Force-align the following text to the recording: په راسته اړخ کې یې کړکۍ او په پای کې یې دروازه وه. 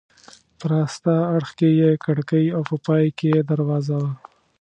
په 0.57 0.65
راسته 0.73 1.11
اړخ 1.35 1.49
کې 1.59 1.69
یې 1.79 1.91
کړکۍ 2.03 2.45
او 2.55 2.61
په 2.69 2.75
پای 2.85 3.05
کې 3.17 3.27
یې 3.35 3.41
دروازه 3.51 3.95
وه. 4.01 4.11